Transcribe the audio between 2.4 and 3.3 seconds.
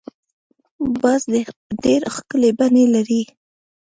بڼ لري